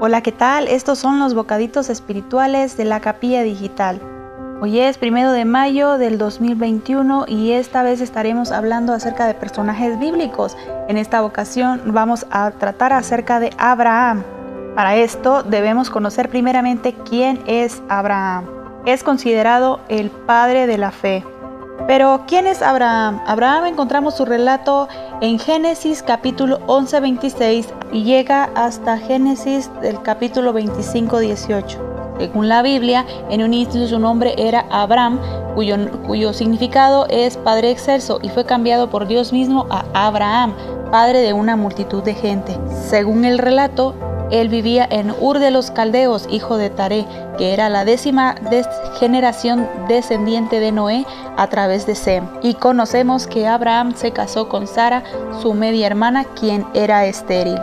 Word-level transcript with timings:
Hola, 0.00 0.20
¿qué 0.20 0.30
tal? 0.30 0.68
Estos 0.68 1.00
son 1.00 1.18
los 1.18 1.34
bocaditos 1.34 1.90
espirituales 1.90 2.76
de 2.76 2.84
la 2.84 3.00
capilla 3.00 3.42
digital. 3.42 4.00
Hoy 4.60 4.78
es 4.78 4.96
primero 4.96 5.32
de 5.32 5.44
mayo 5.44 5.98
del 5.98 6.18
2021 6.18 7.24
y 7.26 7.50
esta 7.50 7.82
vez 7.82 8.00
estaremos 8.00 8.52
hablando 8.52 8.92
acerca 8.92 9.26
de 9.26 9.34
personajes 9.34 9.98
bíblicos. 9.98 10.56
En 10.86 10.98
esta 10.98 11.24
ocasión 11.24 11.82
vamos 11.86 12.26
a 12.30 12.52
tratar 12.52 12.92
acerca 12.92 13.40
de 13.40 13.50
Abraham. 13.58 14.22
Para 14.76 14.94
esto 14.94 15.42
debemos 15.42 15.90
conocer 15.90 16.28
primeramente 16.28 16.94
quién 17.04 17.42
es 17.48 17.82
Abraham. 17.88 18.44
Es 18.86 19.02
considerado 19.02 19.80
el 19.88 20.10
padre 20.10 20.68
de 20.68 20.78
la 20.78 20.92
fe. 20.92 21.24
Pero 21.88 22.24
¿quién 22.26 22.46
es 22.46 22.60
Abraham? 22.60 23.22
Abraham 23.26 23.64
encontramos 23.64 24.14
su 24.14 24.26
relato 24.26 24.88
en 25.22 25.38
Génesis 25.38 26.02
capítulo 26.02 26.60
11, 26.66 27.00
26 27.00 27.68
y 27.94 28.02
llega 28.02 28.50
hasta 28.54 28.98
Génesis 28.98 29.70
del 29.80 30.02
capítulo 30.02 30.52
25, 30.52 31.18
18. 31.18 31.78
Según 32.18 32.46
la 32.46 32.60
Biblia, 32.60 33.06
en 33.30 33.42
un 33.42 33.54
inicio 33.54 33.88
su 33.88 33.98
nombre 33.98 34.34
era 34.36 34.66
Abraham, 34.70 35.18
cuyo, 35.54 36.34
significado 36.34 37.06
es 37.08 37.38
Padre 37.38 37.70
Excelso, 37.70 38.18
y 38.20 38.28
fue 38.28 38.44
cambiado 38.44 38.90
por 38.90 39.06
Dios 39.06 39.32
mismo 39.32 39.66
a 39.70 39.86
Abraham, 39.94 40.52
padre 40.90 41.20
de 41.20 41.32
una 41.32 41.56
multitud 41.56 42.02
de 42.02 42.12
gente. 42.12 42.54
Según 42.88 43.24
el 43.24 43.38
relato, 43.38 43.94
él 44.30 44.48
vivía 44.48 44.86
en 44.90 45.12
Ur 45.18 45.38
de 45.38 45.50
los 45.50 45.70
Caldeos, 45.70 46.26
hijo 46.30 46.56
de 46.56 46.70
Taré, 46.70 47.06
que 47.38 47.52
era 47.52 47.68
la 47.68 47.84
décima 47.84 48.34
generación 48.98 49.68
descendiente 49.88 50.60
de 50.60 50.72
Noé 50.72 51.06
a 51.36 51.46
través 51.48 51.86
de 51.86 51.94
Sem. 51.94 52.26
Y 52.42 52.54
conocemos 52.54 53.26
que 53.26 53.46
Abraham 53.46 53.94
se 53.96 54.12
casó 54.12 54.48
con 54.48 54.66
Sara, 54.66 55.02
su 55.40 55.54
media 55.54 55.86
hermana, 55.86 56.24
quien 56.24 56.66
era 56.74 57.06
estéril. 57.06 57.58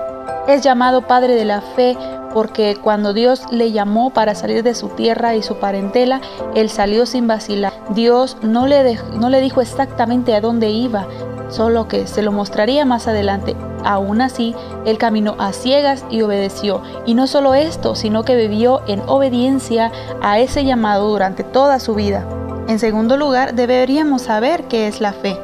Es 0.48 0.62
llamado 0.62 1.08
padre 1.08 1.36
de 1.36 1.46
la 1.46 1.62
fe 1.62 1.98
porque 2.34 2.76
cuando 2.76 3.13
Dios 3.13 3.44
le 3.50 3.72
llamó 3.72 4.10
para 4.10 4.36
salir 4.36 4.62
de 4.62 4.76
su 4.76 4.90
tierra 4.90 5.36
y 5.36 5.41
su 5.41 5.55
parentela, 5.55 6.20
él 6.54 6.70
salió 6.70 7.05
sin 7.05 7.27
vacilar. 7.27 7.72
Dios 7.91 8.35
no 8.41 8.68
le, 8.68 9.00
no 9.13 9.29
le 9.29 9.40
dijo 9.40 9.62
exactamente 9.62 10.35
a 10.35 10.41
dónde 10.41 10.70
iba, 10.70 11.07
solo 11.50 11.88
que 11.88 12.07
se 12.07 12.22
lo 12.22 12.34
mostraría 12.34 12.84
más 12.84 13.07
adelante. 13.07 13.55
Aún 13.86 14.20
así, 14.22 14.54
él 14.86 14.98
caminó 14.98 15.36
a 15.40 15.54
ciegas 15.54 16.04
y 16.10 16.22
obedeció. 16.22 16.82
Y 17.05 17.14
no 17.14 17.28
solo 17.28 17.54
esto, 17.54 17.96
sino 17.96 18.24
que 18.24 18.36
vivió 18.36 18.82
en 18.88 19.02
obediencia 19.08 19.91
a 20.22 20.40
ese 20.40 20.66
llamado 20.66 21.08
durante 21.08 21.44
toda 21.44 21.80
su 21.80 21.96
vida. 21.96 22.28
En 22.68 22.80
segundo 22.80 23.16
lugar, 23.16 23.54
deberíamos 23.54 24.24
saber 24.24 24.63
qué 24.63 24.88
es 24.88 25.00
la 25.00 25.13
fe. 25.13 25.38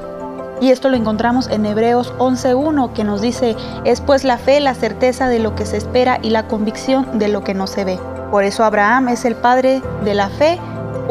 Y 0.59 0.69
esto 0.69 0.89
lo 0.89 0.97
encontramos 0.97 1.47
en 1.50 1.66
Hebreos 1.66 2.14
11.1 2.17 2.94
que 2.94 3.03
nos 3.03 3.22
dice, 3.22 3.56
es 3.86 4.02
pues 4.02 4.23
la 4.23 4.38
fe 4.38 4.59
la 4.59 4.75
certeza 4.75 5.28
de 5.28 5.39
lo 5.39 5.56
que 5.56 5.66
se 5.66 5.78
espera 5.78 6.19
y 6.22 6.30
la 6.30 6.47
convicción 6.47 7.17
de 7.17 7.30
lo 7.30 7.44
que 7.44 7.53
no 7.53 7.66
se 7.66 7.86
ve. 7.86 8.00
Por 8.30 8.44
eso 8.44 8.64
Abraham 8.64 9.09
es 9.09 9.25
el 9.25 9.36
padre 9.36 9.81
de 10.03 10.14
la 10.14 10.30
fe 10.30 10.59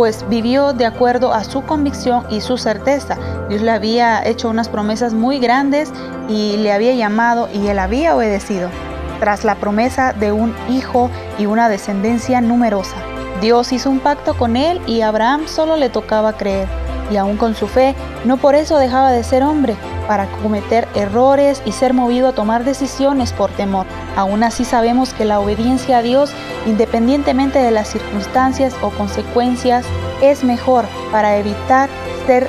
pues 0.00 0.24
vivió 0.28 0.72
de 0.72 0.86
acuerdo 0.86 1.34
a 1.34 1.44
su 1.44 1.62
convicción 1.62 2.24
y 2.30 2.40
su 2.40 2.56
certeza. 2.56 3.18
Dios 3.50 3.62
le 3.62 3.72
había 3.72 4.24
hecho 4.24 4.48
unas 4.48 4.68
promesas 4.68 5.12
muy 5.12 5.40
grandes 5.40 5.92
y 6.28 6.56
le 6.58 6.70
había 6.72 6.94
llamado 6.94 7.48
y 7.52 7.66
él 7.66 7.80
había 7.80 8.14
obedecido. 8.14 8.70
Tras 9.18 9.42
la 9.42 9.56
promesa 9.56 10.12
de 10.12 10.30
un 10.30 10.54
hijo 10.68 11.10
y 11.36 11.46
una 11.46 11.68
descendencia 11.68 12.40
numerosa, 12.40 12.94
Dios 13.40 13.72
hizo 13.72 13.90
un 13.90 13.98
pacto 13.98 14.34
con 14.34 14.56
él 14.56 14.80
y 14.86 15.00
a 15.00 15.08
Abraham 15.08 15.48
solo 15.48 15.76
le 15.76 15.88
tocaba 15.90 16.34
creer. 16.34 16.68
Y 17.10 17.16
aún 17.16 17.36
con 17.36 17.56
su 17.56 17.66
fe, 17.66 17.96
no 18.24 18.36
por 18.36 18.54
eso 18.54 18.78
dejaba 18.78 19.10
de 19.10 19.24
ser 19.24 19.42
hombre, 19.42 19.74
para 20.06 20.26
cometer 20.42 20.86
errores 20.94 21.60
y 21.64 21.72
ser 21.72 21.92
movido 21.92 22.28
a 22.28 22.32
tomar 22.32 22.62
decisiones 22.62 23.32
por 23.32 23.50
temor. 23.50 23.84
Aún 24.16 24.44
así 24.44 24.64
sabemos 24.64 25.12
que 25.12 25.24
la 25.24 25.40
obediencia 25.40 25.98
a 25.98 26.02
Dios, 26.02 26.30
independientemente 26.66 27.58
de 27.58 27.72
las 27.72 27.88
circunstancias 27.88 28.76
o 28.80 28.90
consecuencias, 28.90 29.84
es 30.22 30.44
mejor 30.44 30.84
para 31.10 31.36
evitar 31.36 31.88
ser 32.28 32.48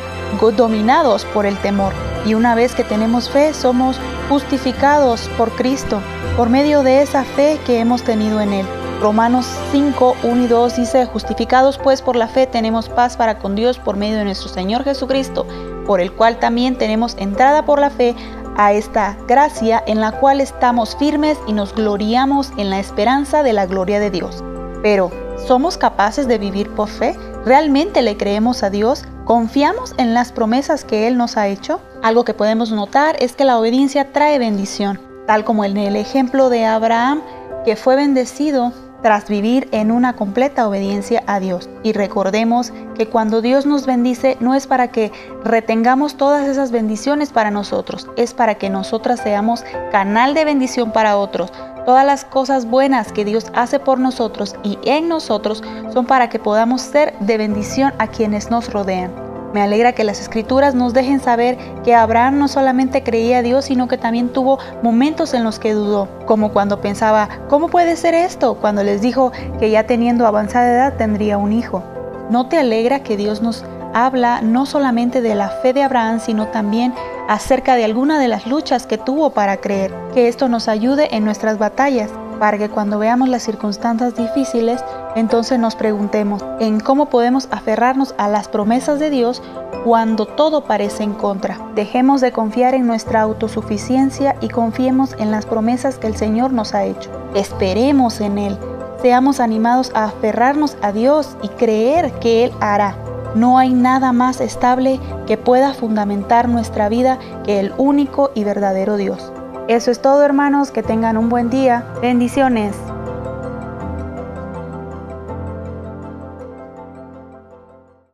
dominados 0.56 1.26
por 1.26 1.46
el 1.46 1.58
temor. 1.58 1.94
Y 2.26 2.34
una 2.34 2.56
vez 2.56 2.74
que 2.74 2.84
tenemos 2.84 3.30
fe, 3.30 3.54
somos 3.54 3.98
justificados 4.30 5.30
por 5.38 5.52
Cristo, 5.52 6.02
por 6.38 6.50
medio 6.50 6.84
de 6.84 7.02
esa 7.02 7.24
fe 7.24 7.60
que 7.66 7.80
hemos 7.80 8.04
tenido 8.04 8.40
en 8.40 8.54
Él. 8.54 8.66
Romanos 9.02 9.48
5, 9.72 10.16
1 10.24 10.44
y 10.44 10.48
2 10.48 10.76
dice, 10.76 11.06
justificados 11.08 11.80
pues 11.80 12.04
por 12.04 12.16
la 12.16 12.28
fe 12.28 12.46
tenemos 12.46 12.88
paz 12.88 13.18
para 13.18 13.40
con 13.40 13.56
Dios 13.56 13.80
por 13.80 13.98
medio 13.98 14.18
de 14.18 14.26
nuestro 14.26 14.48
Señor 14.48 14.84
Jesucristo, 14.84 15.48
por 15.88 16.02
el 16.02 16.12
cual 16.12 16.38
también 16.38 16.78
tenemos 16.78 17.16
entrada 17.18 17.66
por 17.66 17.80
la 17.80 17.90
fe 17.90 18.16
a 18.58 18.74
esta 18.74 19.18
gracia 19.28 19.84
en 19.88 20.02
la 20.02 20.12
cual 20.12 20.40
estamos 20.40 20.96
firmes 20.96 21.40
y 21.48 21.54
nos 21.54 21.74
gloriamos 21.74 22.52
en 22.58 22.70
la 22.70 22.80
esperanza 22.80 23.42
de 23.42 23.54
la 23.54 23.66
gloria 23.66 24.00
de 24.00 24.12
Dios. 24.12 24.44
Pero, 24.84 25.10
¿somos 25.48 25.78
capaces 25.78 26.28
de 26.28 26.38
vivir 26.38 26.70
por 26.70 26.88
fe? 26.88 27.18
¿Realmente 27.46 28.04
le 28.04 28.18
creemos 28.18 28.62
a 28.62 28.70
Dios? 28.70 29.04
¿Confiamos 29.26 29.96
en 29.98 30.14
las 30.14 30.32
promesas 30.32 30.86
que 30.86 31.08
Él 31.08 31.18
nos 31.18 31.38
ha 31.38 31.48
hecho? 31.48 31.82
Algo 32.04 32.24
que 32.24 32.36
podemos 32.36 32.72
notar 32.72 33.16
es 33.20 33.34
que 33.34 33.46
la 33.46 33.58
obediencia 33.58 34.12
trae 34.12 34.38
bendición, 34.38 35.00
tal 35.26 35.44
como 35.44 35.66
en 35.66 35.76
el 35.78 35.96
ejemplo 35.96 36.50
de 36.50 36.66
Abraham, 36.66 37.24
que 37.66 37.76
fue 37.76 37.96
bendecido 37.96 38.72
tras 39.02 39.28
vivir 39.28 39.68
en 39.72 39.92
una 39.92 40.14
completa 40.14 40.68
obediencia 40.68 41.24
a 41.26 41.40
Dios. 41.40 41.70
Y 41.82 41.94
recordemos 41.94 42.72
que 42.96 43.08
cuando 43.08 43.42
Dios 43.42 43.66
nos 43.66 43.88
bendice 43.88 44.38
no 44.40 44.54
es 44.54 44.68
para 44.68 44.90
que 44.90 45.12
retengamos 45.44 46.18
todas 46.18 46.48
esas 46.48 46.72
bendiciones 46.72 47.32
para 47.32 47.50
nosotros, 47.50 48.08
es 48.16 48.36
para 48.36 48.56
que 48.56 48.70
nosotras 48.70 49.20
seamos 49.20 49.64
canal 49.92 50.36
de 50.36 50.46
bendición 50.46 50.92
para 50.92 51.18
otros. 51.18 51.52
Todas 51.86 52.06
las 52.06 52.26
cosas 52.26 52.66
buenas 52.66 53.12
que 53.12 53.26
Dios 53.26 53.48
hace 53.56 53.80
por 53.80 54.00
nosotros 54.00 54.56
y 54.64 54.78
en 54.84 55.10
nosotros 55.10 55.64
son 55.92 56.06
para 56.06 56.30
que 56.30 56.38
podamos 56.38 56.82
ser 56.82 57.18
de 57.20 57.38
bendición 57.38 57.94
a 57.98 58.08
quienes 58.08 58.52
nos 58.52 58.72
rodean. 58.72 59.12
Me 59.54 59.62
alegra 59.62 59.92
que 59.92 60.04
las 60.04 60.22
escrituras 60.22 60.76
nos 60.76 60.94
dejen 60.94 61.20
saber 61.20 61.58
que 61.84 61.94
Abraham 61.94 62.38
no 62.38 62.48
solamente 62.48 63.04
creía 63.04 63.40
a 63.40 63.42
Dios, 63.42 63.66
sino 63.66 63.88
que 63.88 63.98
también 63.98 64.30
tuvo 64.30 64.60
momentos 64.82 65.34
en 65.34 65.44
los 65.44 65.60
que 65.60 65.74
dudó, 65.74 66.08
como 66.26 66.54
cuando 66.54 66.80
pensaba, 66.80 67.28
¿cómo 67.50 67.68
puede 67.68 67.98
ser 67.98 68.14
esto? 68.14 68.56
Cuando 68.56 68.84
les 68.84 69.02
dijo 69.02 69.32
que 69.60 69.70
ya 69.70 69.88
teniendo 69.88 70.26
avanzada 70.26 70.72
edad 70.72 70.94
tendría 70.98 71.38
un 71.38 71.52
hijo. 71.52 71.84
¿No 72.30 72.48
te 72.48 72.60
alegra 72.60 73.04
que 73.04 73.18
Dios 73.18 73.42
nos 73.42 73.66
habla 73.94 74.42
no 74.42 74.66
solamente 74.66 75.22
de 75.22 75.36
la 75.36 75.50
fe 75.50 75.74
de 75.74 75.84
Abraham, 75.84 76.20
sino 76.20 76.48
también 76.48 76.94
acerca 77.32 77.78
de 77.78 77.86
alguna 77.86 78.20
de 78.20 78.28
las 78.28 78.46
luchas 78.46 78.86
que 78.86 78.98
tuvo 78.98 79.30
para 79.30 79.56
creer? 79.56 79.94
Que 80.14 80.28
esto 80.28 80.50
nos 80.50 80.68
ayude 80.68 81.16
en 81.16 81.24
nuestras 81.24 81.58
batallas 81.58 82.10
para 82.42 82.58
que 82.58 82.70
cuando 82.70 83.00
veamos 83.00 83.30
las 83.30 83.44
circunstancias 83.44 84.16
difíciles, 84.16 84.84
entonces 85.16 85.58
nos 85.58 85.76
preguntemos 85.76 86.44
en 86.60 86.82
cómo 86.82 87.06
podemos 87.06 87.48
aferrarnos 87.52 88.16
a 88.18 88.28
las 88.28 88.50
promesas 88.50 89.00
de 89.00 89.10
Dios 89.10 89.42
cuando 89.86 90.26
todo 90.26 90.66
parece 90.66 91.04
en 91.04 91.14
contra. 91.14 91.58
Dejemos 91.74 92.20
de 92.20 92.34
confiar 92.34 92.76
en 92.76 92.86
nuestra 92.86 93.22
autosuficiencia 93.22 94.36
y 94.42 94.50
confiemos 94.50 95.16
en 95.18 95.32
las 95.32 95.46
promesas 95.46 96.00
que 96.00 96.08
el 96.08 96.18
Señor 96.18 96.52
nos 96.52 96.74
ha 96.74 96.84
hecho. 96.84 97.12
Esperemos 97.34 98.20
en 98.20 98.40
Él. 98.40 98.58
Seamos 99.02 99.40
animados 99.40 99.90
a 99.94 100.04
aferrarnos 100.04 100.76
a 100.82 100.92
Dios 100.92 101.38
y 101.42 101.48
creer 101.48 102.12
que 102.20 102.44
Él 102.44 102.52
hará. 102.60 102.98
No 103.36 103.58
hay 103.58 103.74
nada 103.74 104.12
más 104.12 104.42
estable 104.42 105.00
que 105.26 105.38
pueda 105.38 105.74
fundamentar 105.74 106.50
nuestra 106.50 106.90
vida 106.90 107.18
que 107.46 107.60
el 107.60 107.74
único 107.78 108.32
y 108.36 108.44
verdadero 108.44 108.98
Dios. 108.98 109.32
Eso 109.68 109.92
es 109.92 110.02
todo 110.02 110.24
hermanos, 110.24 110.72
que 110.72 110.84
tengan 110.84 111.18
un 111.18 111.30
buen 111.30 111.50
día. 111.50 111.86
Bendiciones. 112.02 112.76